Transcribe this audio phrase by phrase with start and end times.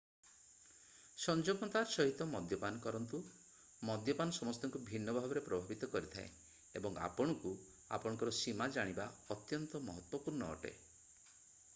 [1.23, 3.19] ସଂଯମତାର ସହିତ ମଦ୍ୟପାନ କରନ୍ତୁ
[3.89, 6.33] ମଦ୍ୟପାନ ସମସ୍ତଙ୍କୁ ଭିନ୍ନ ଭାବରେ ପ୍ରଭାବିତ କରିଥାଏ
[6.81, 7.53] ଏବଂ ଆପଣଙ୍କୁ
[7.99, 10.73] ଆପଣଙ୍କର ସୀମା ଜାଣିବା ଅତ୍ୟନ୍ତ ମହତ୍ତ୍ଵପୂର୍ଣ୍ଣ ଅଟେ